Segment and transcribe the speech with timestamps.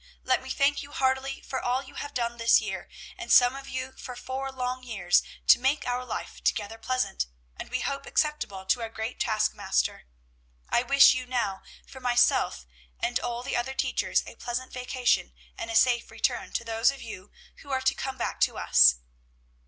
[0.23, 3.69] Let me thank you heartily for all you have done this year, and some of
[3.69, 8.65] you for four long years, to make our life together pleasant, and we hope acceptable
[8.65, 10.07] to our great Taskmaster.
[10.69, 12.65] I wish you now, for myself
[12.99, 17.03] and all the other teachers, a pleasant vacation, and a safe return to those of
[17.03, 18.95] you who are to come back to us."